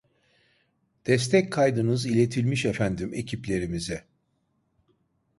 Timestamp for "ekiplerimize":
3.13-4.05